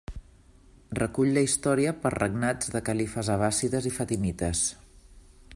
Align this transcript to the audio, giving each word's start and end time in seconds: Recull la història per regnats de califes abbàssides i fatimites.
Recull 0.99 1.29
la 1.35 1.43
història 1.49 1.93
per 2.05 2.13
regnats 2.15 2.73
de 2.77 2.83
califes 2.89 3.33
abbàssides 3.37 3.89
i 3.93 3.97
fatimites. 3.99 4.65